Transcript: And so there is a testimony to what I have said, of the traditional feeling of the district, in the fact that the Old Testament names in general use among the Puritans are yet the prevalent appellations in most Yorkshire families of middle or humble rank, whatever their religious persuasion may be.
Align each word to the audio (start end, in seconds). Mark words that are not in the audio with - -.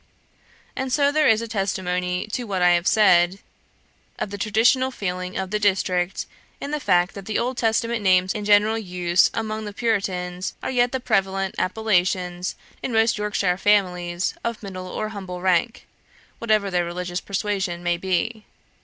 And 0.75 0.91
so 0.91 1.11
there 1.11 1.27
is 1.27 1.43
a 1.43 1.47
testimony 1.47 2.25
to 2.31 2.45
what 2.45 2.63
I 2.63 2.71
have 2.71 2.87
said, 2.87 3.37
of 4.17 4.31
the 4.31 4.37
traditional 4.39 4.89
feeling 4.89 5.37
of 5.37 5.51
the 5.51 5.59
district, 5.59 6.25
in 6.59 6.71
the 6.71 6.79
fact 6.79 7.13
that 7.13 7.27
the 7.27 7.37
Old 7.37 7.57
Testament 7.57 8.01
names 8.01 8.33
in 8.33 8.43
general 8.43 8.79
use 8.79 9.29
among 9.31 9.65
the 9.65 9.73
Puritans 9.73 10.55
are 10.63 10.71
yet 10.71 10.91
the 10.91 10.99
prevalent 10.99 11.53
appellations 11.59 12.55
in 12.81 12.91
most 12.91 13.19
Yorkshire 13.19 13.57
families 13.57 14.33
of 14.43 14.63
middle 14.63 14.87
or 14.87 15.09
humble 15.09 15.39
rank, 15.39 15.85
whatever 16.39 16.71
their 16.71 16.83
religious 16.83 17.21
persuasion 17.21 17.83
may 17.83 17.97
be. 17.97 18.43